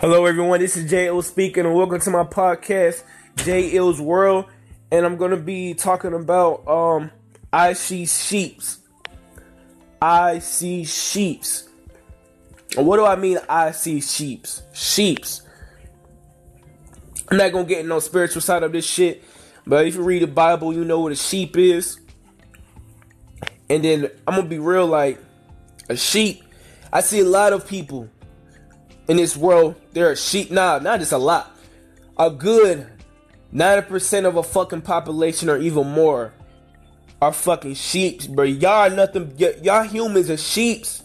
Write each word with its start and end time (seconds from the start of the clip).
Hello, 0.00 0.26
everyone. 0.26 0.60
This 0.60 0.76
is 0.76 0.88
Jay 0.88 1.08
Ill 1.08 1.22
speaking, 1.22 1.66
and 1.66 1.74
welcome 1.74 1.98
to 1.98 2.10
my 2.10 2.22
podcast, 2.22 3.02
Jay 3.34 3.70
Ill's 3.70 4.00
World. 4.00 4.44
And 4.92 5.04
I'm 5.04 5.16
gonna 5.16 5.36
be 5.36 5.74
talking 5.74 6.14
about 6.14 6.68
um, 6.68 7.10
I 7.52 7.72
see 7.72 8.06
sheeps. 8.06 8.78
I 10.00 10.38
see 10.38 10.84
sheeps. 10.84 11.68
What 12.76 12.98
do 12.98 13.06
I 13.06 13.16
mean? 13.16 13.40
I 13.48 13.72
see 13.72 14.00
sheeps. 14.00 14.62
Sheeps. 14.72 15.42
I'm 17.28 17.36
not 17.36 17.50
gonna 17.50 17.64
get 17.64 17.84
no 17.84 17.98
spiritual 17.98 18.40
side 18.40 18.62
of 18.62 18.70
this 18.70 18.86
shit, 18.86 19.24
but 19.66 19.84
if 19.84 19.96
you 19.96 20.02
read 20.02 20.22
the 20.22 20.28
Bible, 20.28 20.72
you 20.72 20.84
know 20.84 21.00
what 21.00 21.10
a 21.10 21.16
sheep 21.16 21.56
is. 21.56 21.98
And 23.68 23.84
then 23.84 24.08
I'm 24.28 24.36
gonna 24.36 24.48
be 24.48 24.60
real, 24.60 24.86
like 24.86 25.18
a 25.88 25.96
sheep. 25.96 26.44
I 26.92 27.00
see 27.00 27.18
a 27.18 27.24
lot 27.24 27.52
of 27.52 27.66
people 27.66 28.08
in 29.08 29.16
this 29.16 29.36
world, 29.36 29.74
there 29.92 30.10
are 30.10 30.16
sheep. 30.16 30.50
Nah, 30.50 30.78
not 30.78 31.00
just 31.00 31.12
a 31.12 31.18
lot. 31.18 31.56
A 32.18 32.30
good 32.30 32.86
90% 33.52 34.26
of 34.26 34.36
a 34.36 34.42
fucking 34.42 34.82
population 34.82 35.48
or 35.48 35.56
even 35.56 35.88
more 35.88 36.34
are 37.20 37.32
fucking 37.32 37.74
sheeps, 37.74 38.26
bro. 38.26 38.44
Y'all 38.44 38.90
nothing. 38.90 39.34
Y- 39.38 39.56
y'all 39.62 39.82
humans 39.82 40.30
are 40.30 40.36
sheeps. 40.36 41.02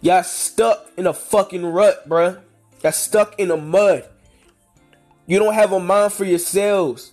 Y'all 0.00 0.22
stuck 0.22 0.90
in 0.96 1.06
a 1.06 1.12
fucking 1.12 1.64
rut, 1.64 2.08
bro. 2.08 2.38
Y'all 2.82 2.92
stuck 2.92 3.38
in 3.38 3.48
the 3.48 3.56
mud. 3.56 4.08
You 5.26 5.38
don't 5.38 5.54
have 5.54 5.72
a 5.72 5.80
mind 5.80 6.12
for 6.12 6.24
yourselves. 6.24 7.12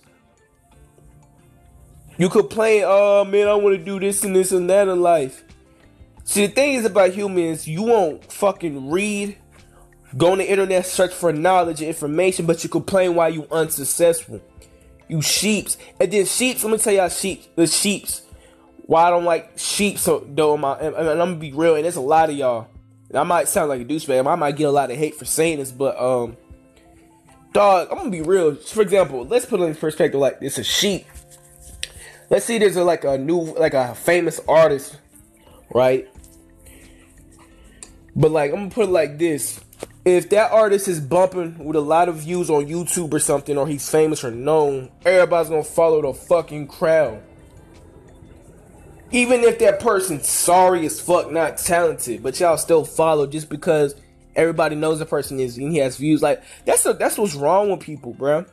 You 2.18 2.30
complain, 2.30 2.84
oh 2.86 3.24
man, 3.24 3.46
I 3.46 3.54
want 3.54 3.76
to 3.76 3.84
do 3.84 4.00
this 4.00 4.24
and 4.24 4.34
this 4.34 4.52
and 4.52 4.70
that 4.70 4.88
in 4.88 5.02
life. 5.02 5.44
See, 6.24 6.46
the 6.46 6.52
thing 6.52 6.74
is 6.74 6.86
about 6.86 7.12
humans, 7.12 7.68
you 7.68 7.82
won't 7.82 8.32
fucking 8.32 8.90
read, 8.90 9.36
go 10.16 10.32
on 10.32 10.38
the 10.38 10.50
internet, 10.50 10.86
search 10.86 11.14
for 11.14 11.32
knowledge 11.32 11.80
and 11.80 11.88
information, 11.88 12.46
but 12.46 12.62
you 12.62 12.70
complain 12.70 13.14
why 13.14 13.28
you 13.28 13.46
unsuccessful. 13.50 14.40
You 15.08 15.22
sheeps. 15.22 15.78
And 16.00 16.12
then 16.12 16.26
sheeps, 16.26 16.64
let 16.64 16.72
me 16.72 16.78
tell 16.78 16.92
y'all 16.92 17.08
sheeps, 17.08 17.48
the 17.54 17.66
sheeps. 17.66 18.22
Why 18.86 19.04
I 19.04 19.10
don't 19.10 19.24
like 19.24 19.58
sheep 19.58 19.98
so 19.98 20.24
though 20.28 20.56
my 20.56 20.78
and, 20.78 20.94
and 20.94 21.08
I'm 21.08 21.16
gonna 21.16 21.36
be 21.36 21.52
real, 21.52 21.74
and 21.74 21.84
there's 21.84 21.96
a 21.96 22.00
lot 22.00 22.30
of 22.30 22.36
y'all. 22.36 22.68
And 23.08 23.18
I 23.18 23.24
might 23.24 23.48
sound 23.48 23.68
like 23.68 23.80
a 23.80 23.84
douchebag, 23.84 24.26
I 24.26 24.34
might 24.36 24.56
get 24.56 24.64
a 24.64 24.70
lot 24.70 24.90
of 24.90 24.96
hate 24.96 25.16
for 25.16 25.24
saying 25.24 25.58
this, 25.58 25.72
but 25.72 26.00
um 26.00 26.36
dog, 27.52 27.88
I'm 27.90 27.98
gonna 27.98 28.10
be 28.10 28.22
real. 28.22 28.54
For 28.54 28.82
example, 28.82 29.24
let's 29.24 29.46
put 29.46 29.60
it 29.60 29.64
in 29.64 29.74
perspective 29.74 30.20
like 30.20 30.40
this 30.40 30.58
a 30.58 30.64
sheep. 30.64 31.06
Let's 32.28 32.44
see 32.44 32.58
there's 32.58 32.76
a, 32.76 32.84
like 32.84 33.04
a 33.04 33.18
new 33.18 33.40
like 33.40 33.74
a 33.74 33.94
famous 33.94 34.40
artist, 34.48 34.98
right? 35.74 36.08
But 38.14 38.30
like 38.30 38.52
I'm 38.52 38.58
gonna 38.58 38.70
put 38.70 38.84
it 38.84 38.92
like 38.92 39.18
this. 39.18 39.60
If 40.06 40.30
that 40.30 40.52
artist 40.52 40.86
is 40.86 41.00
bumping 41.00 41.58
with 41.58 41.74
a 41.74 41.80
lot 41.80 42.08
of 42.08 42.18
views 42.18 42.48
on 42.48 42.66
YouTube 42.66 43.12
or 43.12 43.18
something, 43.18 43.58
or 43.58 43.66
he's 43.66 43.90
famous 43.90 44.22
or 44.22 44.30
known, 44.30 44.88
everybody's 45.04 45.50
gonna 45.50 45.64
follow 45.64 46.00
the 46.00 46.14
fucking 46.14 46.68
crowd. 46.68 47.20
Even 49.10 49.40
if 49.40 49.58
that 49.58 49.80
person's 49.80 50.28
sorry 50.28 50.86
as 50.86 51.00
fuck, 51.00 51.32
not 51.32 51.58
talented, 51.58 52.22
but 52.22 52.38
y'all 52.38 52.56
still 52.56 52.84
follow 52.84 53.26
just 53.26 53.50
because 53.50 53.96
everybody 54.36 54.76
knows 54.76 55.00
the 55.00 55.06
person 55.06 55.40
is 55.40 55.58
and 55.58 55.72
he 55.72 55.78
has 55.78 55.96
views. 55.96 56.22
Like 56.22 56.40
that's 56.64 56.86
a, 56.86 56.92
that's 56.92 57.18
what's 57.18 57.34
wrong 57.34 57.70
with 57.70 57.80
people, 57.80 58.14
bro. 58.14 58.44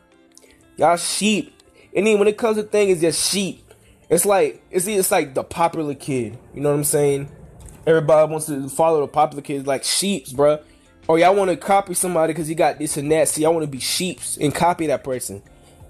Y'all 0.78 0.98
sheep. 0.98 1.54
And 1.96 2.08
then 2.08 2.18
when 2.18 2.28
it 2.28 2.36
comes 2.36 2.58
to 2.58 2.64
things, 2.64 2.94
it's 2.94 3.02
just 3.02 3.32
sheep. 3.32 3.76
It's 4.10 4.26
like 4.26 4.64
it's 4.72 4.88
it's 4.88 5.12
like 5.12 5.36
the 5.36 5.44
popular 5.44 5.94
kid. 5.94 6.36
You 6.56 6.62
know 6.62 6.70
what 6.70 6.78
I'm 6.78 6.84
saying? 6.84 7.30
Everybody 7.86 8.32
wants 8.32 8.48
to 8.48 8.70
follow 8.70 9.02
the 9.02 9.08
popular 9.08 9.44
kids 9.44 9.68
like 9.68 9.84
sheeps, 9.84 10.34
bro. 10.34 10.58
Oh, 11.08 11.14
or 11.14 11.20
y'all 11.20 11.36
want 11.36 11.52
to 11.52 11.58
copy 11.58 11.94
somebody 11.94 12.34
because 12.34 12.50
you 12.50 12.56
got 12.56 12.80
this 12.80 12.98
and 12.98 13.12
that. 13.12 13.28
So 13.28 13.42
y'all 13.42 13.54
want 13.54 13.66
to 13.66 13.72
be 13.72 13.80
sheeps 13.80 14.38
and 14.38 14.54
copy 14.54 14.88
that 14.88 15.04
person. 15.04 15.42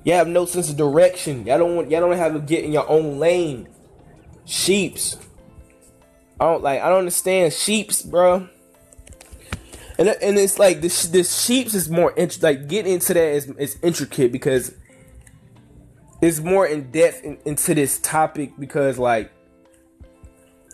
Y'all 0.03 0.17
have 0.17 0.27
no 0.27 0.45
sense 0.45 0.69
of 0.69 0.77
direction. 0.77 1.45
Y'all 1.45 1.59
don't 1.59 1.75
want. 1.75 1.91
Y'all 1.91 2.01
don't 2.01 2.17
have 2.17 2.33
to 2.33 2.39
get 2.39 2.63
in 2.63 2.71
your 2.71 2.89
own 2.89 3.19
lane. 3.19 3.67
Sheeps. 4.45 5.17
I 6.39 6.45
don't 6.45 6.63
like. 6.63 6.81
I 6.81 6.89
don't 6.89 6.99
understand 6.99 7.53
sheeps, 7.53 8.01
bro. 8.01 8.47
And 9.97 10.09
and 10.09 10.37
it's 10.37 10.59
like 10.59 10.81
this. 10.81 11.07
This 11.07 11.43
sheeps 11.43 11.73
is 11.73 11.89
more 11.89 12.11
int- 12.13 12.41
like 12.41 12.67
getting 12.67 12.93
into 12.93 13.13
that 13.13 13.27
is 13.33 13.47
is 13.51 13.77
intricate 13.81 14.31
because 14.31 14.73
it's 16.21 16.39
more 16.39 16.65
in 16.65 16.91
depth 16.91 17.23
in, 17.23 17.37
into 17.45 17.75
this 17.75 17.99
topic 17.99 18.53
because 18.59 18.97
like 18.97 19.31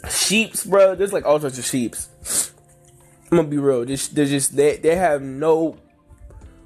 sheeps, 0.09 0.66
bro. 0.66 0.96
There's 0.96 1.13
like 1.13 1.25
all 1.25 1.40
sorts 1.40 1.59
of 1.59 1.66
sheeps. 1.66 2.53
I'm 3.31 3.38
gonna 3.38 3.47
be 3.47 3.57
real. 3.57 3.85
Just, 3.85 4.16
they're 4.16 4.25
just 4.25 4.56
they 4.56 4.78
they 4.78 4.95
have 4.95 5.22
no 5.22 5.78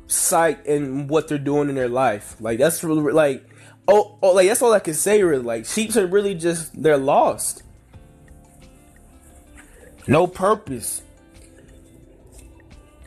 sight 0.08 0.66
in 0.66 1.08
what 1.08 1.28
they're 1.28 1.38
doing 1.38 1.70
in 1.70 1.76
their 1.76 1.90
life. 1.90 2.36
Like 2.40 2.60
that's 2.60 2.84
really 2.84 3.12
like 3.12 3.44
oh, 3.88 4.18
oh 4.22 4.32
like 4.32 4.48
that's 4.48 4.62
all 4.62 4.74
I 4.74 4.80
can 4.80 4.94
say. 4.94 5.24
Really, 5.24 5.44
like 5.44 5.66
sheeps 5.66 5.98
are 5.98 6.08
really 6.08 6.36
just 6.36 6.82
they're 6.82 6.98
lost. 6.98 7.64
No 10.08 10.28
purpose. 10.28 11.02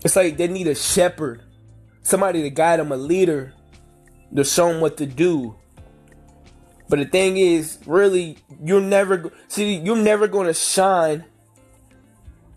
It's 0.05 0.17
like 0.17 0.37
they 0.37 0.49
need 0.49 0.67
a 0.67 0.75
shepherd, 0.75 1.43
somebody 2.03 2.43
to 2.43 2.51
guide 2.51 2.79
them, 2.79 2.93
a 2.93 2.97
leader 2.97 3.53
to 4.35 4.45
show 4.45 4.69
them 4.69 4.81
what 4.81 4.97
to 4.99 5.07
do. 5.07 5.57
But 6.89 7.01
the 7.01 7.05
thing 7.07 7.37
is, 7.37 7.79
really, 7.87 8.39
you're 8.63 8.81
never 8.81 9.33
see 9.49 9.77
you're 9.77 9.97
never 9.97 10.29
going 10.29 10.47
to 10.47 10.55
shine 10.55 11.25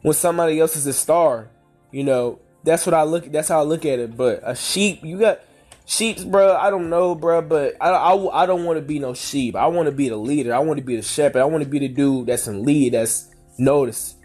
when 0.02 0.14
somebody 0.14 0.60
else 0.60 0.76
is 0.76 0.88
a 0.88 0.94
star. 0.94 1.50
You 1.92 2.04
know, 2.04 2.40
that's 2.64 2.86
what 2.86 2.94
I 2.94 3.04
look. 3.04 3.32
That's 3.32 3.48
how 3.48 3.60
I 3.60 3.64
look 3.64 3.86
at 3.86 4.00
it. 4.00 4.16
But 4.16 4.42
a 4.44 4.56
sheep, 4.56 5.04
you 5.04 5.20
got 5.20 5.42
sheeps, 5.86 6.24
bro. 6.24 6.56
I 6.56 6.70
don't 6.70 6.90
know, 6.90 7.16
bro, 7.16 7.42
but 7.42 7.76
I 7.82 7.90
I, 7.90 8.44
I 8.44 8.46
don't 8.46 8.66
want 8.66 8.78
to 8.78 8.86
be 8.86 9.00
no 9.00 9.14
sheep. 9.14 9.56
I 9.56 9.68
want 9.68 9.88
to 9.88 9.92
be 9.92 10.10
the 10.10 10.18
leader. 10.18 10.54
I 10.54 10.60
want 10.60 10.78
to 10.80 10.86
be 10.86 10.96
the 10.96 11.02
shepherd. 11.02 11.42
I 11.42 11.46
want 11.46 11.64
to 11.64 11.70
be 11.70 11.80
the 11.80 11.88
dude 11.88 12.28
that's 12.28 12.48
in 12.48 12.64
lead. 12.64 12.94
That's 12.94 13.30
noticed. 13.58 14.16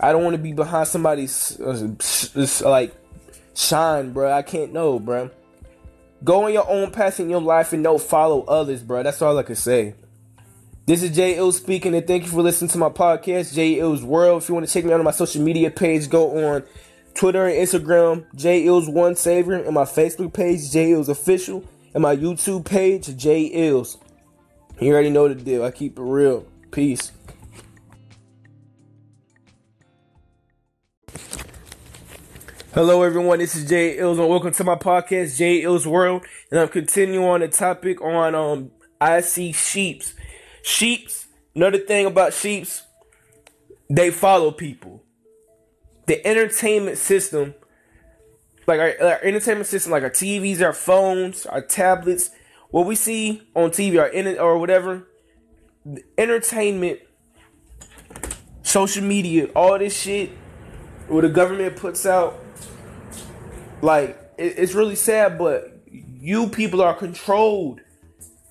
I 0.00 0.12
don't 0.12 0.24
want 0.24 0.34
to 0.34 0.42
be 0.42 0.52
behind 0.52 0.88
somebody's 0.88 1.60
uh, 1.60 2.68
like 2.68 2.94
shine, 3.54 4.12
bro. 4.12 4.32
I 4.32 4.42
can't 4.42 4.72
know, 4.72 4.98
bro. 4.98 5.30
Go 6.22 6.44
on 6.44 6.52
your 6.52 6.68
own 6.68 6.90
path 6.90 7.20
in 7.20 7.28
your 7.28 7.40
life 7.40 7.72
and 7.72 7.84
don't 7.84 8.00
follow 8.02 8.42
others, 8.44 8.82
bro. 8.82 9.02
That's 9.02 9.20
all 9.20 9.38
I 9.38 9.42
can 9.42 9.56
say. 9.56 9.94
This 10.86 11.02
is 11.02 11.16
Jay 11.16 11.36
Ill 11.36 11.50
speaking, 11.50 11.94
and 11.94 12.06
thank 12.06 12.24
you 12.24 12.28
for 12.28 12.42
listening 12.42 12.68
to 12.72 12.76
my 12.76 12.90
podcast, 12.90 13.56
Ill's 13.56 14.04
World. 14.04 14.42
If 14.42 14.50
you 14.50 14.54
want 14.54 14.66
to 14.66 14.72
check 14.72 14.84
me 14.84 14.92
out 14.92 14.98
on 14.98 15.04
my 15.06 15.12
social 15.12 15.40
media 15.40 15.70
page, 15.70 16.10
go 16.10 16.52
on 16.52 16.62
Twitter 17.14 17.46
and 17.46 17.56
Instagram, 17.56 18.26
Ills 18.44 18.86
One 18.90 19.16
Savior, 19.16 19.54
and 19.54 19.72
my 19.72 19.84
Facebook 19.84 20.34
page, 20.34 20.76
Ills 20.76 21.08
Official, 21.08 21.64
and 21.94 22.02
my 22.02 22.14
YouTube 22.14 22.66
page, 22.66 23.08
Ills. 23.24 23.96
You 24.78 24.92
already 24.92 25.08
know 25.08 25.26
the 25.26 25.34
deal. 25.36 25.64
I 25.64 25.70
keep 25.70 25.98
it 25.98 26.02
real. 26.02 26.46
Peace. 26.70 27.12
Hello, 32.74 33.02
everyone. 33.04 33.38
This 33.38 33.56
is 33.56 33.66
Jay 33.66 33.96
Ills, 33.96 34.18
and 34.18 34.28
welcome 34.28 34.52
to 34.52 34.64
my 34.64 34.74
podcast, 34.74 35.38
Jay 35.38 35.62
Ills 35.62 35.86
World. 35.86 36.26
And 36.50 36.60
I'm 36.60 36.68
continuing 36.68 37.24
on 37.24 37.40
the 37.40 37.48
topic 37.48 38.02
on 38.02 38.34
um 38.34 38.70
I 39.00 39.22
see 39.22 39.52
sheeps. 39.52 40.12
Sheeps. 40.64 41.26
Another 41.54 41.76
thing 41.76 42.06
about 42.06 42.32
sheeps, 42.32 42.84
they 43.90 44.10
follow 44.10 44.50
people. 44.50 45.02
The 46.06 46.26
entertainment 46.26 46.96
system, 46.96 47.54
like 48.66 48.80
our, 48.80 48.94
our 49.00 49.20
entertainment 49.22 49.66
system, 49.66 49.92
like 49.92 50.02
our 50.02 50.10
TVs, 50.10 50.62
our 50.62 50.72
phones, 50.72 51.44
our 51.44 51.60
tablets, 51.60 52.30
what 52.70 52.86
we 52.86 52.94
see 52.94 53.42
on 53.54 53.70
TV, 53.70 54.02
or 54.02 54.06
in 54.06 54.38
or 54.38 54.58
whatever, 54.58 55.06
entertainment, 56.16 57.00
social 58.62 59.04
media, 59.04 59.48
all 59.54 59.78
this 59.78 59.94
shit, 59.94 60.30
what 61.08 61.20
the 61.20 61.28
government 61.28 61.76
puts 61.76 62.06
out 62.06 62.42
like 63.82 64.18
it, 64.38 64.54
it's 64.58 64.72
really 64.72 64.96
sad, 64.96 65.36
but 65.36 65.78
you 65.90 66.48
people 66.48 66.80
are 66.80 66.94
controlled. 66.94 67.82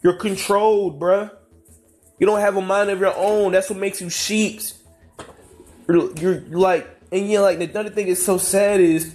You're 0.04 0.14
controlled, 0.14 1.00
bruh. 1.00 1.32
You 2.24 2.28
don't 2.28 2.40
have 2.40 2.56
a 2.56 2.62
mind 2.62 2.90
of 2.90 3.02
your 3.02 3.14
own. 3.18 3.52
That's 3.52 3.70
what 3.70 3.78
makes 3.78 4.00
you 4.00 4.10
sheeps. 4.10 4.76
You're, 5.90 6.18
you're 6.18 6.40
like, 6.58 6.88
and 7.12 7.30
yeah, 7.30 7.42
like 7.42 7.60
the 7.60 7.78
other 7.78 7.90
thing 7.90 8.08
is 8.08 8.24
so 8.24 8.38
sad 8.38 8.80
is 8.80 9.14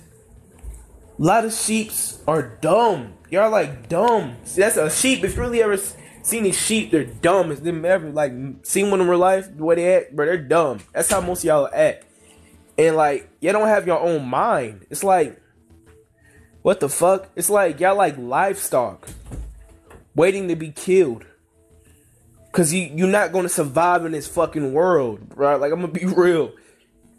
a 1.19 1.23
lot 1.23 1.47
of 1.47 1.55
sheeps 1.55 2.19
are 2.29 2.43
dumb. 2.61 3.15
Y'all 3.31 3.51
like 3.51 3.89
dumb. 3.89 4.37
See, 4.45 4.61
that's 4.61 4.77
a 4.77 4.91
sheep. 4.91 5.25
If 5.25 5.37
you 5.37 5.41
really 5.41 5.63
ever 5.63 5.79
seen 6.23 6.43
these 6.43 6.61
sheep, 6.61 6.91
they're 6.91 7.05
dumb. 7.05 7.51
If 7.51 7.63
them 7.63 7.83
ever 7.87 8.11
like 8.11 8.31
seen 8.65 8.91
one 8.91 9.01
in 9.01 9.09
real 9.09 9.19
life, 9.19 9.57
the 9.57 9.65
way 9.65 9.77
they 9.77 9.95
act, 9.95 10.15
bro, 10.15 10.27
they're 10.27 10.37
dumb. 10.37 10.81
That's 10.93 11.11
how 11.11 11.23
most 11.23 11.45
y'all 11.45 11.71
act. 11.73 12.05
And 12.77 12.95
like, 12.95 13.31
you 13.41 13.51
don't 13.53 13.69
have 13.69 13.87
your 13.87 14.01
own 14.01 14.29
mind. 14.29 14.85
It's 14.91 15.03
like 15.03 15.41
what 16.61 16.81
the 16.81 16.91
fuck? 16.91 17.31
It's 17.37 17.49
like 17.49 17.81
y'all 17.81 17.97
like 17.97 18.19
livestock 18.19 19.09
waiting 20.15 20.47
to 20.49 20.57
be 20.57 20.73
killed. 20.73 21.25
Cause 22.53 22.73
you 22.73 22.91
you're 22.95 23.09
not 23.09 23.33
gonna 23.33 23.49
survive 23.49 24.05
in 24.07 24.13
this 24.13 24.27
fucking 24.27 24.73
world, 24.73 25.21
right? 25.37 25.57
Like 25.57 25.73
I'm 25.73 25.81
gonna 25.81 25.93
be 25.93 26.05
real. 26.07 26.53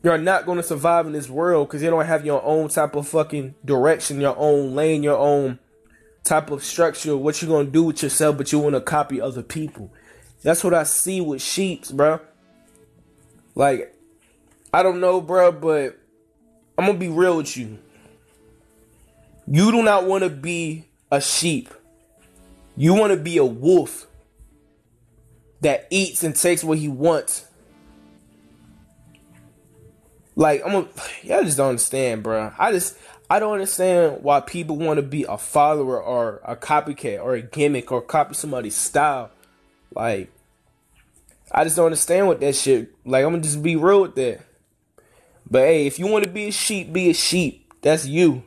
you're 0.03 0.17
not 0.17 0.45
to 0.45 0.63
survive 0.63 1.05
in 1.05 1.13
this 1.13 1.29
world 1.29 1.67
because 1.67 1.83
you 1.83 1.89
don't 1.89 2.05
have 2.05 2.25
your 2.25 2.43
own 2.43 2.69
type 2.69 2.95
of 2.95 3.07
fucking 3.07 3.55
direction, 3.63 4.21
your 4.21 4.35
own 4.37 4.73
lane, 4.75 5.03
your 5.03 5.17
own 5.17 5.59
type 6.23 6.51
of 6.51 6.63
structure, 6.63 7.15
what 7.15 7.41
you're 7.41 7.49
to 7.65 7.71
do 7.71 7.83
with 7.83 8.03
yourself, 8.03 8.37
but 8.37 8.51
you 8.51 8.59
want 8.59 8.75
to 8.75 8.81
copy 8.81 9.21
other 9.21 9.43
people. 9.43 9.91
That's 10.41 10.63
what 10.63 10.73
I 10.73 10.83
see 10.83 11.21
with 11.21 11.41
sheeps, 11.41 11.91
bro. 11.91 12.19
Like, 13.55 13.95
I 14.73 14.83
don't 14.83 14.99
know, 14.99 15.21
bro, 15.21 15.51
but 15.51 15.97
I'm 16.77 16.85
to 16.97 16.99
be 16.99 17.09
real 17.09 17.37
with 17.37 17.57
you. 17.57 17.77
You 19.47 19.71
do 19.71 19.83
not 19.83 20.05
want 20.05 20.23
to 20.23 20.29
be 20.29 20.85
a 21.11 21.19
sheep. 21.19 21.73
You 22.77 22.93
want 22.93 23.11
to 23.11 23.17
be 23.17 23.37
a 23.37 23.45
wolf 23.45 24.07
that 25.61 25.87
eats 25.89 26.23
and 26.23 26.35
takes 26.35 26.63
what 26.63 26.77
he 26.77 26.87
wants 26.87 27.45
like 30.39 30.65
I'm 30.65 30.73
a, 30.73 30.87
y'all 31.21 31.43
just 31.43 31.57
don't 31.57 31.67
understand, 31.67 32.23
bro. 32.23 32.53
I 32.57 32.71
just 32.71 32.97
I 33.29 33.39
don't 33.39 33.51
understand 33.51 34.23
why 34.23 34.39
people 34.39 34.77
want 34.77 34.97
to 34.97 35.01
be 35.01 35.25
a 35.25 35.37
follower 35.37 36.01
or 36.01 36.39
a 36.45 36.55
copycat 36.55 37.21
or 37.21 37.33
a 37.33 37.41
gimmick 37.41 37.91
or 37.91 38.01
copy 38.01 38.35
somebody's 38.35 38.77
style. 38.77 39.31
Like 39.93 40.31
I 41.51 41.65
just 41.65 41.75
don't 41.75 41.87
understand 41.87 42.27
what 42.27 42.39
that 42.39 42.55
shit. 42.55 42.95
Like 43.03 43.25
I'm 43.25 43.31
gonna 43.31 43.43
just 43.43 43.61
be 43.61 43.75
real 43.75 44.03
with 44.03 44.15
that. 44.15 44.39
But 45.51 45.63
hey, 45.63 45.87
if 45.87 45.99
you 45.99 46.07
want 46.07 46.23
to 46.23 46.29
be 46.29 46.47
a 46.47 46.51
sheep, 46.51 46.93
be 46.93 47.09
a 47.09 47.13
sheep. 47.13 47.73
That's 47.81 48.05
you. 48.05 48.43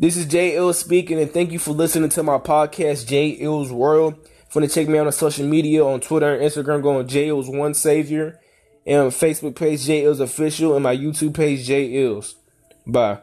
This 0.00 0.16
is 0.16 0.26
Jay 0.26 0.56
Ill 0.56 0.72
speaking, 0.72 1.20
and 1.20 1.30
thank 1.30 1.52
you 1.52 1.60
for 1.60 1.70
listening 1.70 2.10
to 2.10 2.24
my 2.24 2.38
podcast, 2.38 3.06
Jay 3.06 3.28
Ill's 3.28 3.70
World. 3.70 4.16
If 4.48 4.54
you 4.54 4.60
want 4.60 4.70
to 4.70 4.80
check 4.80 4.88
me 4.88 4.98
out 4.98 5.06
on 5.06 5.12
social 5.12 5.46
media 5.46 5.84
on 5.84 6.00
Twitter 6.00 6.34
and 6.34 6.42
Instagram, 6.42 6.82
go 6.82 6.98
on 6.98 7.08
Ill's 7.08 7.48
One 7.48 7.74
Savior 7.74 8.40
and 8.86 9.10
Facebook 9.10 9.56
page 9.56 9.84
J 9.84 10.04
Official 10.04 10.74
and 10.74 10.82
my 10.84 10.96
YouTube 10.96 11.34
page 11.34 11.66
J. 11.66 12.22
Bye. 12.86 13.18